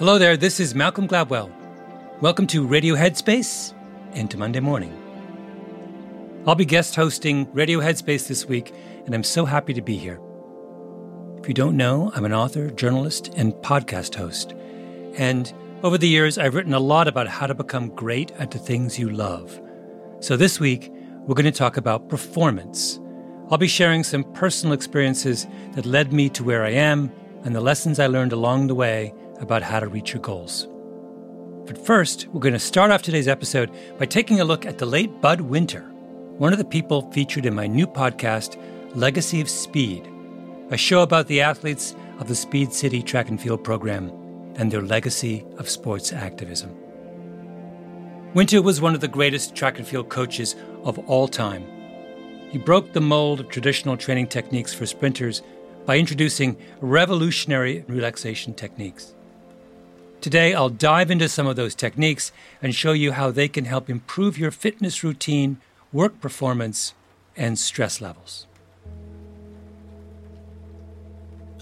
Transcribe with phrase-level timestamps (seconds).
[0.00, 1.52] Hello there, this is Malcolm Gladwell.
[2.22, 3.74] Welcome to Radio Headspace
[4.12, 4.96] and to Monday Morning.
[6.46, 8.72] I'll be guest hosting Radio Headspace this week,
[9.04, 10.18] and I'm so happy to be here.
[11.36, 14.54] If you don't know, I'm an author, journalist, and podcast host.
[15.18, 15.52] And
[15.82, 18.98] over the years, I've written a lot about how to become great at the things
[18.98, 19.60] you love.
[20.20, 20.90] So this week,
[21.26, 22.98] we're going to talk about performance.
[23.50, 27.12] I'll be sharing some personal experiences that led me to where I am
[27.44, 30.68] and the lessons I learned along the way about how to reach your goals.
[31.66, 34.86] But first, we're going to start off today's episode by taking a look at the
[34.86, 35.82] late Bud Winter,
[36.38, 38.60] one of the people featured in my new podcast,
[38.94, 40.10] Legacy of Speed,
[40.70, 44.10] a show about the athletes of the Speed City track and field program
[44.56, 46.74] and their legacy of sports activism.
[48.34, 51.66] Winter was one of the greatest track and field coaches of all time.
[52.50, 55.42] He broke the mold of traditional training techniques for sprinters
[55.86, 59.14] by introducing revolutionary relaxation techniques.
[60.20, 62.30] Today, I'll dive into some of those techniques
[62.60, 65.58] and show you how they can help improve your fitness routine,
[65.92, 66.92] work performance,
[67.36, 68.46] and stress levels.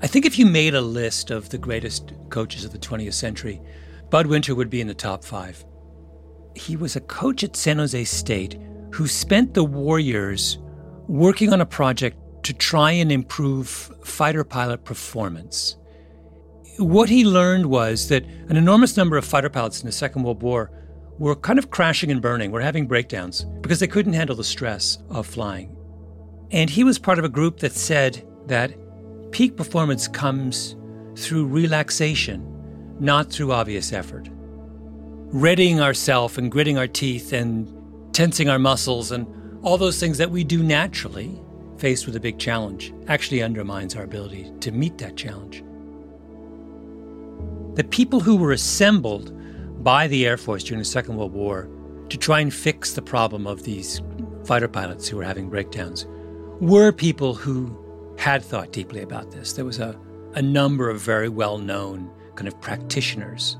[0.00, 3.60] I think if you made a list of the greatest coaches of the 20th century,
[4.08, 5.62] Bud Winter would be in the top five.
[6.54, 8.58] He was a coach at San Jose State
[8.92, 10.56] who spent the war years
[11.08, 13.68] working on a project to try and improve
[14.02, 15.76] fighter pilot performance.
[16.78, 20.42] What he learned was that an enormous number of fighter pilots in the Second World
[20.42, 20.70] War
[21.18, 24.98] were kind of crashing and burning, were having breakdowns because they couldn't handle the stress
[25.08, 25.74] of flying.
[26.50, 28.74] And he was part of a group that said that
[29.32, 30.76] peak performance comes
[31.16, 32.44] through relaxation,
[33.00, 34.28] not through obvious effort.
[35.32, 37.72] Readying ourselves and gritting our teeth and
[38.14, 39.26] tensing our muscles and
[39.62, 41.40] all those things that we do naturally
[41.78, 45.62] faced with a big challenge actually undermines our ability to meet that challenge.
[47.76, 49.32] The people who were assembled
[49.84, 51.70] by the Air Force during the Second World War
[52.08, 54.02] to try and fix the problem of these
[54.44, 56.06] fighter pilots who were having breakdowns
[56.60, 57.76] were people who
[58.18, 59.52] had thought deeply about this.
[59.52, 59.98] There was a,
[60.34, 63.56] a number of very well known kind of practitioners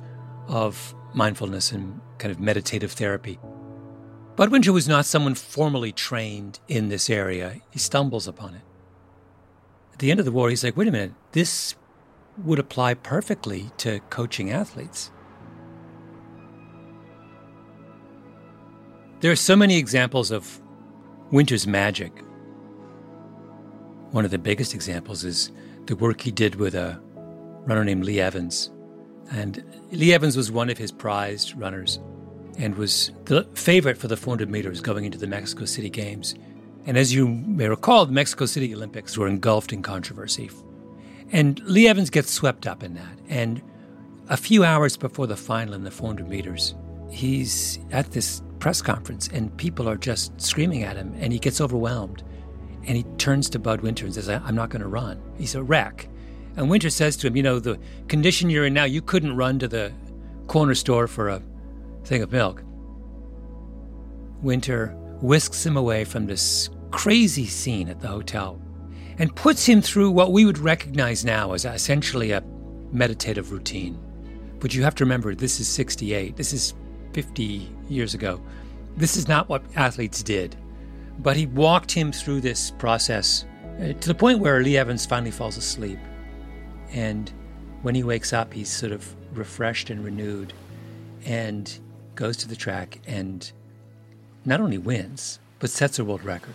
[0.49, 3.39] of mindfulness and kind of meditative therapy
[4.37, 7.63] Bud Winter was not someone formally trained in this area.
[7.71, 8.61] He stumbles upon it.
[9.95, 11.75] At the end of the war, he's like, wait a minute, this
[12.45, 15.11] would apply perfectly to coaching athletes.
[19.21, 20.61] There are so many examples of
[21.31, 22.13] Winter's magic.
[24.11, 25.51] One of the biggest examples is
[25.87, 27.01] the work he did with a
[27.65, 28.71] runner named Lee Evans.
[29.31, 31.99] And Lee Evans was one of his prized runners
[32.59, 36.35] and was the favorite for the 400 meters going into the Mexico City Games.
[36.87, 40.51] And as you may recall, the Mexico City Olympics were engulfed in controversy.
[41.33, 43.19] And Lee Evans gets swept up in that.
[43.29, 43.63] And
[44.29, 46.75] a few hours before the final in the 400 meters,
[47.11, 51.61] he's at this press conference and people are just screaming at him and he gets
[51.61, 52.23] overwhelmed.
[52.87, 55.21] And he turns to Bud Winter and says, I'm not going to run.
[55.37, 56.09] He's a wreck.
[56.57, 57.79] And Winter says to him, You know, the
[58.09, 59.93] condition you're in now, you couldn't run to the
[60.47, 61.43] corner store for a
[62.05, 62.63] thing of milk.
[64.41, 64.89] Winter
[65.21, 68.61] whisks him away from this crazy scene at the hotel
[69.19, 72.43] and puts him through what we would recognize now as essentially a
[72.93, 73.99] meditative routine.
[74.61, 76.37] But you have to remember, this is 68.
[76.37, 76.75] This is
[77.13, 78.41] 50 years ago.
[78.97, 80.57] This is not what athletes did.
[81.19, 83.45] But he walked him through this process
[83.81, 85.99] uh, to the point where Lee Evans finally falls asleep.
[86.91, 87.31] And
[87.83, 90.53] when he wakes up, he's sort of refreshed and renewed.
[91.25, 91.79] And
[92.17, 93.53] goes to the track and
[94.45, 96.55] not only wins, but sets a world record.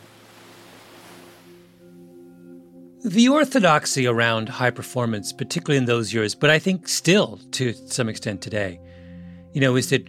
[3.04, 8.10] The orthodoxy around high performance, particularly in those years, but I think still to some
[8.10, 8.80] extent today,
[9.54, 10.08] you know, is that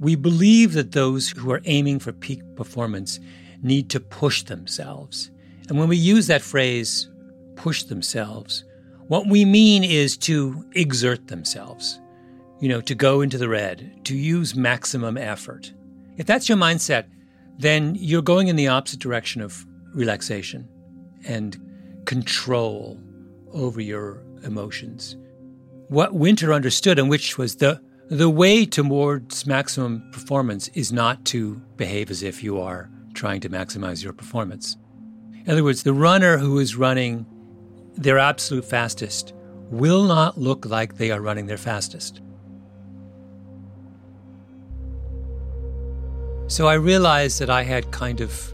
[0.00, 3.20] we believe that those who are aiming for peak performance
[3.62, 5.30] need to push themselves.
[5.68, 7.08] And when we use that phrase,
[7.54, 8.64] push themselves,
[9.06, 12.00] what we mean is to exert themselves
[12.60, 15.72] you know, to go into the red, to use maximum effort.
[16.18, 17.06] If that's your mindset,
[17.58, 20.68] then you're going in the opposite direction of relaxation
[21.26, 21.58] and
[22.10, 22.98] control
[23.52, 25.16] over your emotions.
[25.86, 31.62] What Winter understood, and which was the the way towards maximum performance, is not to
[31.76, 34.76] behave as if you are trying to maximize your performance.
[35.44, 37.24] In other words, the runner who is running
[37.94, 39.32] their absolute fastest
[39.70, 42.20] will not look like they are running their fastest.
[46.48, 48.52] So I realized that I had kind of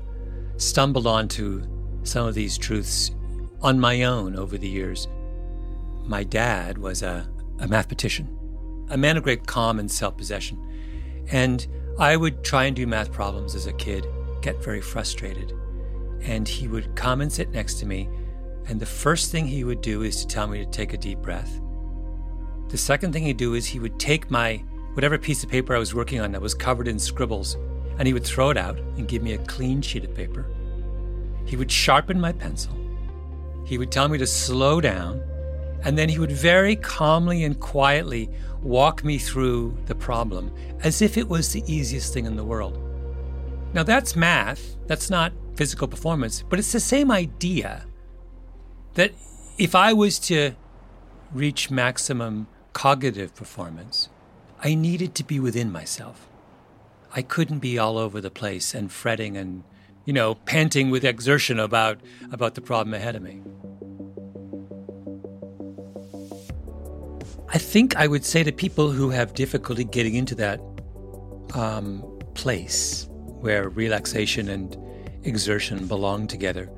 [0.59, 1.63] stumbled onto
[2.03, 3.16] some of these truths
[3.63, 5.09] on my own over the years.
[6.05, 8.29] My dad was a, a mathematician,
[8.91, 10.59] a man of great calm and self possession.
[11.29, 11.67] And
[11.99, 14.07] I would try and do math problems as a kid,
[14.43, 15.53] get very frustrated.
[16.23, 18.09] And he would come and sit next to me.
[18.69, 21.21] And the first thing he would do is to tell me to take a deep
[21.21, 21.61] breath.
[22.69, 24.63] The second thing he'd do is he would take my
[24.95, 27.57] whatever piece of paper I was working on that was covered in scribbles
[27.99, 30.47] and he would throw it out and give me a clean sheet of paper.
[31.45, 32.75] He would sharpen my pencil.
[33.67, 35.21] He would tell me to slow down,
[35.83, 38.31] and then he would very calmly and quietly
[38.63, 42.79] walk me through the problem as if it was the easiest thing in the world.
[43.75, 47.85] Now, that's math, that's not physical performance, but it's the same idea
[48.95, 49.13] that
[49.59, 50.53] if I was to
[51.33, 54.09] reach maximum cognitive performance,
[54.63, 56.29] I needed to be within myself.
[57.15, 59.65] I couldn't be all over the place and fretting and,
[60.07, 62.01] you know, panting with exertion about,
[62.33, 63.43] about the problem ahead of me.
[67.53, 70.61] I think I would say to people who have difficulty getting into that
[71.55, 72.03] um,
[72.35, 74.77] place where relaxation and
[75.25, 76.71] exertion belong together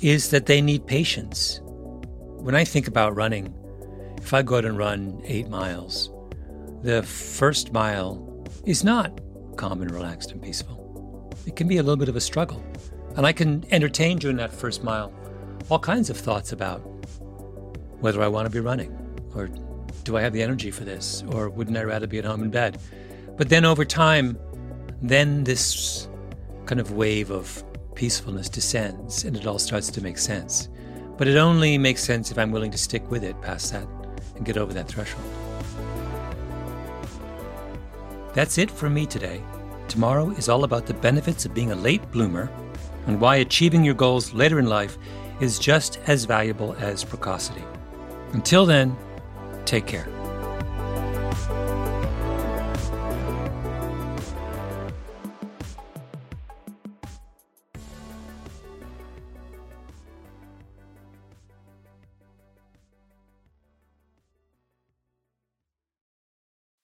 [0.00, 1.60] is that they need patience.
[1.62, 3.54] When I think about running,
[4.18, 6.10] if I go out and run eight miles,
[6.82, 9.20] the first mile is not
[9.56, 10.83] calm and relaxed and peaceful.
[11.46, 12.62] It can be a little bit of a struggle.
[13.16, 15.12] And I can entertain during that first mile
[15.68, 16.78] all kinds of thoughts about
[18.00, 18.92] whether I want to be running
[19.34, 19.48] or
[20.02, 22.50] do I have the energy for this or wouldn't I rather be at home in
[22.50, 22.78] bed?
[23.36, 24.38] But then over time,
[25.02, 26.08] then this
[26.66, 27.64] kind of wave of
[27.94, 30.68] peacefulness descends and it all starts to make sense.
[31.16, 33.86] But it only makes sense if I'm willing to stick with it past that
[34.36, 35.24] and get over that threshold.
[38.34, 39.40] That's it for me today.
[39.88, 42.50] Tomorrow is all about the benefits of being a late bloomer
[43.06, 44.98] and why achieving your goals later in life
[45.40, 47.62] is just as valuable as precocity.
[48.32, 48.96] Until then,
[49.64, 50.13] take care.